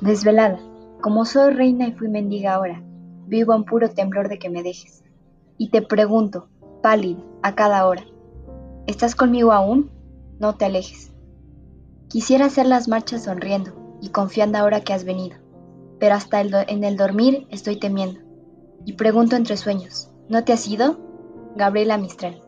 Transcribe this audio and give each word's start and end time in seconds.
Desvelada, 0.00 0.58
como 1.00 1.24
soy 1.24 1.54
reina 1.54 1.88
y 1.88 1.92
fui 1.92 2.08
mendiga 2.08 2.54
ahora, 2.54 2.82
vivo 3.26 3.54
en 3.54 3.64
puro 3.64 3.88
temblor 3.88 4.28
de 4.28 4.38
que 4.38 4.50
me 4.50 4.62
dejes. 4.62 5.02
Y 5.56 5.70
te 5.70 5.80
pregunto, 5.80 6.48
pálida, 6.82 7.22
a 7.42 7.54
cada 7.54 7.86
hora, 7.86 8.04
¿estás 8.86 9.14
conmigo 9.14 9.52
aún? 9.52 9.90
No 10.38 10.54
te 10.54 10.66
alejes. 10.66 11.12
Quisiera 12.08 12.46
hacer 12.46 12.66
las 12.66 12.88
marchas 12.88 13.24
sonriendo 13.24 13.98
y 14.02 14.10
confiando 14.10 14.58
ahora 14.58 14.82
que 14.82 14.92
has 14.92 15.04
venido, 15.04 15.38
pero 15.98 16.14
hasta 16.14 16.42
en 16.42 16.84
el 16.84 16.96
dormir 16.98 17.46
estoy 17.50 17.78
temiendo. 17.78 18.20
Y 18.84 18.92
pregunto 18.92 19.34
entre 19.34 19.56
sueños, 19.56 20.10
¿no 20.28 20.44
te 20.44 20.52
has 20.52 20.68
ido? 20.68 20.98
Gabriela 21.56 21.96
Mistral. 21.96 22.45